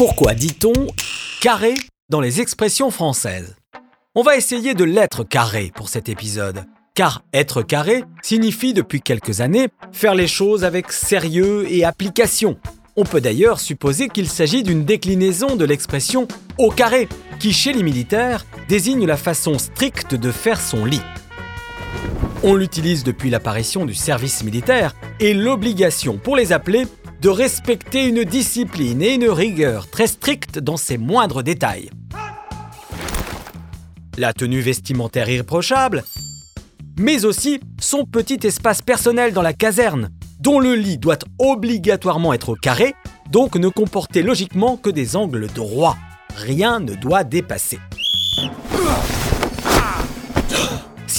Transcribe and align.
Pourquoi 0.00 0.32
dit-on 0.32 0.72
carré 1.42 1.74
dans 2.08 2.22
les 2.22 2.40
expressions 2.40 2.90
françaises? 2.90 3.56
On 4.14 4.22
va 4.22 4.38
essayer 4.38 4.72
de 4.72 4.84
l'être 4.84 5.24
carré 5.24 5.72
pour 5.74 5.90
cet 5.90 6.08
épisode. 6.08 6.64
Car 6.94 7.22
être 7.34 7.60
carré 7.60 8.04
signifie 8.22 8.72
depuis 8.72 9.02
quelques 9.02 9.42
années 9.42 9.68
faire 9.92 10.14
les 10.14 10.26
choses 10.26 10.64
avec 10.64 10.90
sérieux 10.90 11.70
et 11.70 11.84
application. 11.84 12.56
On 12.96 13.04
peut 13.04 13.20
d'ailleurs 13.20 13.60
supposer 13.60 14.08
qu'il 14.08 14.26
s'agit 14.26 14.62
d'une 14.62 14.86
déclinaison 14.86 15.54
de 15.54 15.66
l'expression 15.66 16.26
au 16.56 16.70
carré, 16.70 17.06
qui 17.38 17.52
chez 17.52 17.74
les 17.74 17.82
militaires 17.82 18.46
désigne 18.70 19.04
la 19.04 19.18
façon 19.18 19.58
stricte 19.58 20.14
de 20.14 20.30
faire 20.30 20.62
son 20.62 20.86
lit. 20.86 21.02
On 22.42 22.54
l'utilise 22.54 23.04
depuis 23.04 23.28
l'apparition 23.28 23.84
du 23.84 23.92
service 23.92 24.44
militaire 24.44 24.94
et 25.20 25.34
l'obligation 25.34 26.16
pour 26.16 26.36
les 26.36 26.54
appelés 26.54 26.86
de 27.20 27.28
respecter 27.28 28.08
une 28.08 28.24
discipline 28.24 29.02
et 29.02 29.14
une 29.14 29.28
rigueur 29.28 29.90
très 29.90 30.06
stricte 30.06 30.58
dans 30.58 30.78
ses 30.78 30.96
moindres 30.96 31.42
détails. 31.42 31.90
La 34.16 34.32
tenue 34.32 34.60
vestimentaire 34.60 35.28
irréprochable, 35.28 36.02
mais 36.98 37.24
aussi 37.24 37.60
son 37.80 38.04
petit 38.04 38.38
espace 38.46 38.80
personnel 38.80 39.32
dans 39.32 39.42
la 39.42 39.52
caserne, 39.52 40.10
dont 40.40 40.60
le 40.60 40.74
lit 40.74 40.98
doit 40.98 41.18
obligatoirement 41.38 42.32
être 42.32 42.54
carré, 42.54 42.94
donc 43.30 43.56
ne 43.56 43.68
comporter 43.68 44.22
logiquement 44.22 44.76
que 44.76 44.90
des 44.90 45.14
angles 45.16 45.46
droits. 45.48 45.96
Rien 46.36 46.80
ne 46.80 46.94
doit 46.94 47.24
dépasser. 47.24 47.78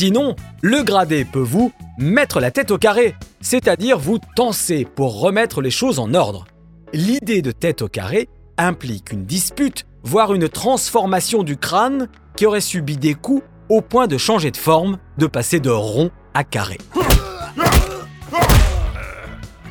Sinon, 0.01 0.35
le 0.63 0.81
gradé 0.81 1.25
peut 1.25 1.37
vous 1.37 1.71
mettre 1.99 2.39
la 2.39 2.49
tête 2.49 2.71
au 2.71 2.79
carré, 2.79 3.13
c'est-à-dire 3.39 3.99
vous 3.99 4.17
tenser 4.35 4.83
pour 4.83 5.19
remettre 5.19 5.61
les 5.61 5.69
choses 5.69 5.99
en 5.99 6.15
ordre. 6.15 6.45
L'idée 6.91 7.43
de 7.43 7.51
tête 7.51 7.83
au 7.83 7.87
carré 7.87 8.27
implique 8.57 9.11
une 9.11 9.25
dispute, 9.25 9.85
voire 10.01 10.33
une 10.33 10.49
transformation 10.49 11.43
du 11.43 11.55
crâne 11.55 12.07
qui 12.35 12.47
aurait 12.47 12.61
subi 12.61 12.97
des 12.97 13.13
coups 13.13 13.43
au 13.69 13.81
point 13.81 14.07
de 14.07 14.17
changer 14.17 14.49
de 14.49 14.57
forme, 14.57 14.97
de 15.19 15.27
passer 15.27 15.59
de 15.59 15.69
rond 15.69 16.09
à 16.33 16.43
carré. 16.43 16.79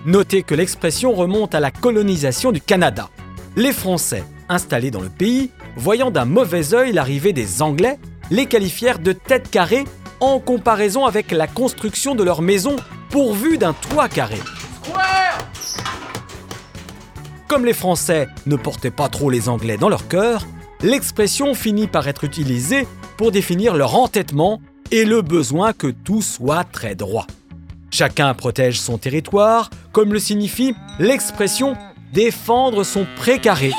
Notez 0.07 0.45
que 0.45 0.55
l'expression 0.55 1.13
remonte 1.13 1.57
à 1.57 1.61
la 1.61 1.73
colonisation 1.73 2.53
du 2.53 2.61
Canada. 2.61 3.09
Les 3.57 3.73
Français, 3.73 4.23
installés 4.49 4.93
dans 4.93 5.03
le 5.03 5.09
pays, 5.09 5.51
voyant 5.75 6.13
d'un 6.13 6.25
mauvais 6.25 6.73
œil 6.73 6.93
l'arrivée 6.93 7.33
des 7.33 7.63
Anglais, 7.63 7.99
les 8.31 8.47
qualifièrent 8.47 9.01
de 9.01 9.11
tête 9.11 9.51
carrée 9.51 9.83
en 10.21 10.39
comparaison 10.39 11.05
avec 11.05 11.33
la 11.33 11.47
construction 11.47 12.15
de 12.15 12.23
leur 12.23 12.43
maison 12.43 12.77
pourvue 13.11 13.59
d'un 13.59 13.73
toit 13.73 14.09
carré. 14.09 14.39
Comme 17.49 17.65
les 17.65 17.73
Français 17.73 18.29
ne 18.47 18.57
portaient 18.57 18.93
pas 18.93 19.09
trop 19.09 19.29
les 19.29 19.49
Anglais 19.49 19.77
dans 19.77 19.89
leur 19.89 20.07
cœur, 20.07 20.47
l'expression 20.83 21.55
finit 21.55 21.89
par 21.89 22.07
être 22.07 22.25
utilisée 22.25 22.87
pour 23.17 23.33
définir 23.33 23.75
leur 23.75 23.97
entêtement 23.97 24.61
et 24.93 25.05
le 25.05 25.23
besoin 25.23 25.73
que 25.73 25.89
tout 25.89 26.23
soit 26.23 26.65
très 26.65 26.95
droit. 26.95 27.27
Chacun 27.91 28.33
protège 28.35 28.79
son 28.81 28.99
territoire, 28.99 29.71
comme 29.93 30.13
le 30.13 30.21
signifie 30.21 30.75
l'expression 30.99 31.77
défendre 32.13 32.85
son 32.85 33.07
précaré. 33.17 33.73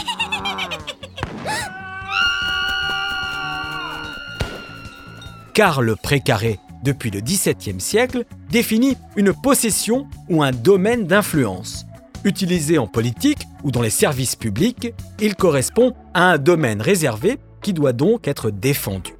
Car 5.53 5.81
le 5.81 5.95
précaré, 5.95 6.59
depuis 6.83 7.11
le 7.11 7.21
XVIIe 7.21 7.79
siècle, 7.79 8.25
définit 8.49 8.97
une 9.15 9.33
possession 9.33 10.07
ou 10.29 10.43
un 10.43 10.51
domaine 10.51 11.05
d'influence. 11.05 11.85
Utilisé 12.23 12.77
en 12.77 12.87
politique 12.87 13.47
ou 13.63 13.71
dans 13.71 13.81
les 13.81 13.89
services 13.89 14.35
publics, 14.35 14.93
il 15.19 15.35
correspond 15.35 15.93
à 16.13 16.31
un 16.31 16.37
domaine 16.37 16.81
réservé 16.81 17.39
qui 17.61 17.73
doit 17.73 17.93
donc 17.93 18.27
être 18.27 18.51
défendu. 18.51 19.13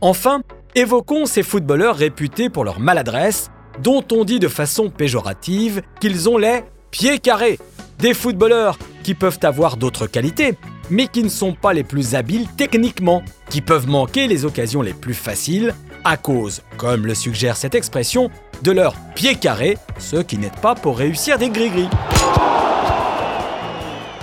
Enfin, 0.00 0.42
évoquons 0.74 1.26
ces 1.26 1.42
footballeurs 1.42 1.96
réputés 1.96 2.50
pour 2.50 2.64
leur 2.64 2.80
maladresse, 2.80 3.50
dont 3.82 4.04
on 4.12 4.24
dit 4.24 4.38
de 4.38 4.48
façon 4.48 4.90
péjorative 4.90 5.82
qu'ils 6.00 6.28
ont 6.28 6.38
les 6.38 6.62
pieds 6.90 7.18
carrés. 7.18 7.58
Des 7.98 8.14
footballeurs 8.14 8.78
qui 9.02 9.14
peuvent 9.14 9.38
avoir 9.42 9.76
d'autres 9.76 10.06
qualités, 10.06 10.54
mais 10.90 11.06
qui 11.06 11.22
ne 11.22 11.28
sont 11.28 11.52
pas 11.52 11.72
les 11.72 11.84
plus 11.84 12.14
habiles 12.14 12.46
techniquement, 12.56 13.22
qui 13.50 13.60
peuvent 13.60 13.88
manquer 13.88 14.26
les 14.26 14.44
occasions 14.44 14.82
les 14.82 14.94
plus 14.94 15.14
faciles 15.14 15.74
à 16.04 16.16
cause, 16.16 16.62
comme 16.76 17.06
le 17.06 17.14
suggère 17.14 17.56
cette 17.56 17.74
expression, 17.74 18.30
de 18.62 18.72
leur 18.72 18.94
pied 19.14 19.34
carré, 19.36 19.78
ce 19.98 20.16
qui 20.16 20.36
n'aide 20.36 20.56
pas 20.60 20.74
pour 20.74 20.98
réussir 20.98 21.38
des 21.38 21.48
gris-gris. 21.48 21.88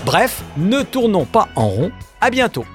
Bref, 0.05 0.43
ne 0.57 0.81
tournons 0.81 1.25
pas 1.25 1.49
en 1.55 1.67
rond, 1.67 1.91
à 2.21 2.29
bientôt 2.29 2.65